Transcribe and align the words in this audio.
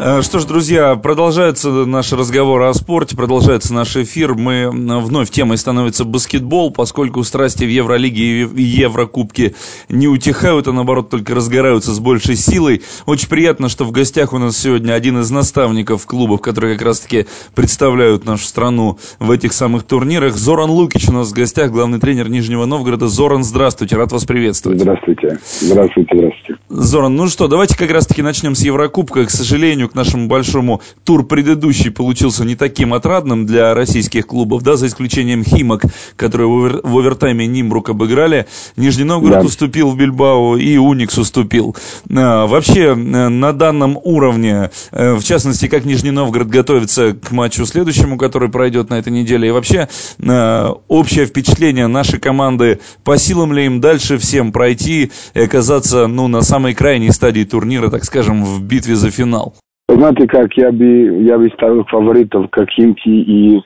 что 0.00 0.38
ж, 0.38 0.46
друзья, 0.46 0.96
продолжается 0.96 1.68
наш 1.84 2.10
разговор 2.14 2.62
о 2.62 2.72
спорте, 2.72 3.14
продолжается 3.14 3.74
наш 3.74 3.96
эфир. 3.98 4.34
Мы 4.34 4.70
вновь 4.70 5.28
темой 5.28 5.58
становится 5.58 6.06
баскетбол, 6.06 6.70
поскольку 6.70 7.22
страсти 7.22 7.64
в 7.64 7.68
Евролиге 7.68 8.44
и 8.44 8.62
Еврокубке 8.62 9.54
не 9.90 10.08
утихают, 10.08 10.68
а 10.68 10.72
наоборот 10.72 11.10
только 11.10 11.34
разгораются 11.34 11.92
с 11.92 11.98
большей 11.98 12.36
силой. 12.36 12.80
Очень 13.04 13.28
приятно, 13.28 13.68
что 13.68 13.84
в 13.84 13.90
гостях 13.90 14.32
у 14.32 14.38
нас 14.38 14.56
сегодня 14.56 14.94
один 14.94 15.20
из 15.20 15.30
наставников 15.30 16.06
клубов, 16.06 16.40
которые 16.40 16.78
как 16.78 16.86
раз-таки 16.86 17.26
представляют 17.54 18.24
нашу 18.24 18.46
страну 18.46 18.98
в 19.18 19.30
этих 19.30 19.52
самых 19.52 19.82
турнирах. 19.82 20.34
Зоран 20.34 20.70
Лукич 20.70 21.10
у 21.10 21.12
нас 21.12 21.28
в 21.28 21.34
гостях, 21.34 21.72
главный 21.72 22.00
тренер 22.00 22.30
Нижнего 22.30 22.64
Новгорода. 22.64 23.08
Зоран, 23.08 23.44
здравствуйте, 23.44 23.96
рад 23.96 24.12
вас 24.12 24.24
приветствовать. 24.24 24.80
Здравствуйте, 24.80 25.38
здравствуйте, 25.60 26.16
здравствуйте. 26.16 26.56
Зоран, 26.70 27.14
ну 27.16 27.28
что, 27.28 27.48
давайте 27.48 27.76
как 27.76 27.90
раз-таки 27.90 28.22
начнем 28.22 28.54
с 28.54 28.62
Еврокубка. 28.62 29.26
К 29.26 29.30
сожалению, 29.30 29.89
к 29.90 29.94
нашему 29.94 30.28
большому 30.28 30.80
тур 31.04 31.26
предыдущий 31.26 31.90
получился 31.90 32.44
не 32.44 32.56
таким 32.56 32.94
отрадным 32.94 33.46
для 33.46 33.74
российских 33.74 34.26
клубов, 34.26 34.62
да, 34.62 34.76
за 34.76 34.86
исключением 34.86 35.44
Химок, 35.44 35.82
которые 36.16 36.48
в, 36.48 36.52
овер, 36.52 36.80
в 36.82 36.98
овертайме 36.98 37.46
Нимбрук 37.46 37.90
обыграли. 37.90 38.46
Нижний 38.76 39.04
Новгород 39.04 39.40
да. 39.40 39.46
уступил 39.46 39.90
в 39.90 39.96
Бильбао 39.96 40.56
и 40.56 40.76
Уникс 40.76 41.18
уступил. 41.18 41.76
А, 42.10 42.46
вообще, 42.46 42.88
э, 42.88 42.94
на 42.94 43.52
данном 43.52 43.98
уровне, 44.02 44.70
э, 44.92 45.14
в 45.14 45.22
частности, 45.22 45.68
как 45.68 45.84
Нижний 45.84 46.10
Новгород 46.10 46.48
готовится 46.48 47.12
к 47.12 47.30
матчу 47.30 47.66
следующему, 47.66 48.18
который 48.18 48.48
пройдет 48.48 48.90
на 48.90 48.94
этой 48.94 49.12
неделе, 49.12 49.48
и 49.48 49.50
вообще 49.50 49.88
э, 50.18 50.68
общее 50.88 51.26
впечатление 51.26 51.86
нашей 51.86 52.18
команды, 52.18 52.80
по 53.04 53.18
силам 53.18 53.52
ли 53.52 53.66
им 53.66 53.80
дальше 53.80 54.18
всем 54.18 54.52
пройти 54.52 55.10
и 55.34 55.40
оказаться, 55.40 56.06
ну, 56.06 56.28
на 56.28 56.42
самой 56.42 56.74
крайней 56.74 57.10
стадии 57.10 57.44
турнира, 57.44 57.90
так 57.90 58.04
скажем, 58.04 58.44
в 58.44 58.62
битве 58.62 58.96
за 58.96 59.10
финал? 59.10 59.54
Знаете 59.92 60.28
как, 60.28 60.52
я 60.54 60.70
бы, 60.70 61.22
я 61.24 61.36
бы 61.36 61.50
ставил 61.50 61.84
фаворитов, 61.84 62.48
как 62.50 62.70
Химки 62.70 63.08
и, 63.08 63.60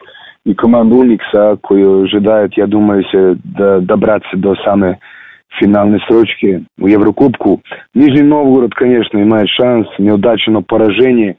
и 0.47 0.55
команду 0.55 0.97
Уникса, 0.97 1.59
которая 1.63 2.05
ожидает, 2.05 2.57
я 2.57 2.67
думаю, 2.67 3.05
до, 3.45 3.81
добраться 3.81 4.35
до 4.35 4.55
самой 4.65 4.97
финальной 5.61 6.01
строчки 6.01 6.65
в 6.79 6.87
Еврокубку. 6.87 7.61
Нижний 7.95 8.23
Новгород, 8.23 8.75
конечно, 8.75 9.19
имеет 9.19 9.49
шанс, 9.51 9.87
неудачное 9.99 10.63
поражение. 10.63 11.37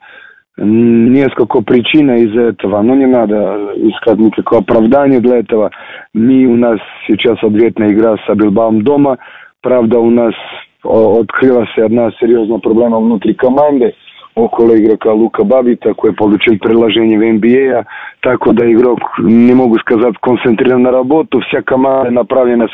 Несколько 0.57 1.61
причин 1.61 2.11
из-за 2.11 2.41
этого, 2.41 2.81
но 2.83 2.93
не 2.93 3.07
надо 3.07 3.71
искать 3.75 4.19
никакого 4.19 4.61
оправдания 4.61 5.19
для 5.19 5.39
этого. 5.39 5.71
Мы, 6.13 6.45
у 6.45 6.55
нас 6.55 6.77
сейчас 7.07 7.43
ответная 7.43 7.91
игра 7.91 8.17
с 8.17 8.29
Абилбаум 8.29 8.83
дома. 8.83 9.17
Правда, 9.61 9.97
у 9.97 10.11
нас 10.11 10.35
открылась 10.83 11.75
одна 11.75 12.11
серьезная 12.19 12.59
проблема 12.59 12.99
внутри 12.99 13.33
команды– 13.33 13.95
около 14.35 14.75
игрока 14.75 15.11
Лука 15.11 15.43
Бабита, 15.43 15.93
koji 15.93 16.15
получил 16.15 16.59
предложение 16.59 17.17
в 17.17 17.21
NBA, 17.21 17.83
tako 18.21 18.53
da 18.53 18.65
игрок, 18.71 18.99
не 19.19 19.53
могу 19.53 19.77
сказать, 19.77 20.15
концентрирован 20.21 20.83
на 20.83 20.91
работу, 20.91 21.39
вся 21.39 21.61
команда 21.61 22.11
направлена, 22.11 22.67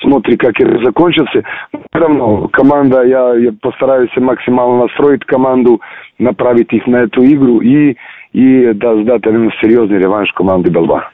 смотри, 0.00 0.36
как 0.36 0.60
это 0.60 0.84
закончится. 0.84 1.42
Все 1.72 1.98
равно, 2.00 2.48
команда, 2.52 3.02
я, 3.02 3.34
я 3.34 3.52
постараюсь 3.60 4.16
максимально 4.16 4.84
настроить 4.84 5.24
команду, 5.24 5.80
направить 6.18 6.72
их 6.72 6.86
на 6.86 6.96
эту 6.96 7.24
игру 7.24 7.60
и, 7.60 7.96
и 8.32 8.72
да, 8.74 9.02
сдать 9.02 9.26
один 9.26 9.50
серьезный 9.60 9.98
реванш 9.98 10.32
команды 10.32 10.70
Белба. 10.70 11.10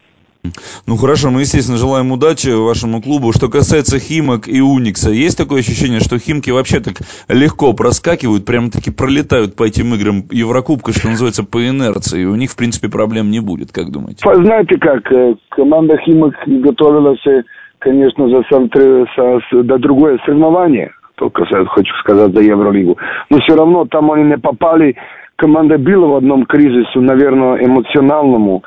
Ну 0.86 0.96
хорошо, 0.96 1.30
мы, 1.30 1.40
естественно, 1.40 1.78
желаем 1.78 2.12
удачи 2.12 2.48
вашему 2.48 3.02
клубу. 3.02 3.32
Что 3.32 3.48
касается 3.48 3.98
Химок 3.98 4.48
и 4.48 4.60
Уникса, 4.60 5.10
есть 5.10 5.38
такое 5.38 5.60
ощущение, 5.60 6.00
что 6.00 6.18
Химки 6.18 6.50
вообще 6.50 6.80
так 6.80 6.96
легко 7.28 7.72
проскакивают, 7.72 8.44
прямо-таки 8.44 8.90
пролетают 8.90 9.56
по 9.56 9.64
этим 9.64 9.94
играм 9.94 10.24
Еврокубка, 10.30 10.92
что 10.92 11.08
называется, 11.08 11.44
по 11.44 11.66
инерции, 11.66 12.22
и 12.22 12.24
у 12.24 12.34
них, 12.34 12.50
в 12.50 12.56
принципе, 12.56 12.88
проблем 12.88 13.30
не 13.30 13.40
будет, 13.40 13.72
как 13.72 13.90
думаете? 13.90 14.24
Знаете 14.24 14.78
как, 14.78 15.10
э, 15.12 15.34
команда 15.50 15.96
Химок 15.98 16.34
готовилась, 16.46 17.24
э, 17.26 17.42
конечно, 17.78 18.28
за, 18.28 18.42
за, 18.50 19.62
до 19.62 19.78
другое 19.78 20.18
соревнование, 20.24 20.92
только 21.16 21.44
хочу 21.46 21.94
сказать, 22.00 22.34
за 22.34 22.42
Евролигу. 22.42 22.98
Но 23.30 23.38
все 23.40 23.54
равно 23.56 23.86
там 23.86 24.10
они 24.12 24.24
не 24.24 24.38
попали, 24.38 24.96
команда 25.36 25.78
была 25.78 26.06
в 26.08 26.16
одном 26.16 26.46
кризису, 26.46 27.00
наверное, 27.00 27.64
эмоциональному, 27.64 28.62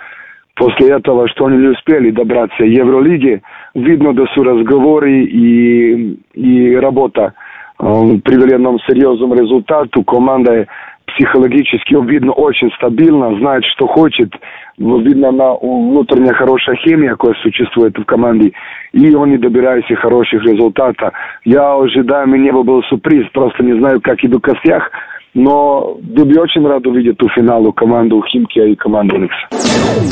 после 0.59 0.89
этого, 0.89 1.27
что 1.29 1.45
они 1.45 1.57
не 1.57 1.69
успели 1.69 2.11
добраться 2.11 2.63
Евролиги, 2.63 3.41
видно, 3.73 4.13
да 4.13 4.27
что 4.27 4.43
разговоры 4.43 5.23
и, 5.23 6.19
и 6.33 6.75
работа 6.75 7.33
э, 7.79 7.83
привели 8.23 8.57
нам 8.57 8.77
серьезным 8.81 9.33
результату. 9.33 10.03
Команда 10.03 10.67
психологически, 11.07 11.95
видно, 12.05 12.33
очень 12.33 12.69
стабильно, 12.73 13.35
знает, 13.39 13.63
что 13.65 13.87
хочет. 13.87 14.31
Видно, 14.77 15.31
на 15.31 15.55
внутренняя 15.55 16.33
хорошая 16.33 16.75
химия, 16.75 17.11
которая 17.15 17.41
существует 17.41 17.97
в 17.97 18.03
команде. 18.03 18.51
И 18.91 19.15
они 19.15 19.37
добираются 19.37 19.95
хороших 19.95 20.43
результатов. 20.43 21.13
Я 21.45 21.73
ожидаю, 21.73 22.27
мне 22.27 22.51
был 22.51 22.83
сюрприз, 22.83 23.27
просто 23.31 23.63
не 23.63 23.79
знаю, 23.79 24.01
как 24.01 24.23
иду 24.23 24.39
в 24.39 24.41
костях 24.41 24.91
но 25.33 25.97
бы 26.25 26.39
очень 26.39 26.65
рад 26.65 26.85
увидеть 26.85 27.17
ту 27.17 27.29
финалу 27.29 27.71
команду 27.73 28.23
Химки 28.27 28.59
и 28.59 28.75
команду 28.75 29.15
Уникс. 29.15 29.35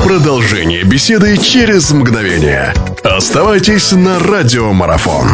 Продолжение 0.03 0.83
беседы 0.83 1.37
через 1.37 1.91
мгновение. 1.91 2.73
Оставайтесь 3.03 3.91
на 3.93 4.19
радиомарафон. 4.19 5.25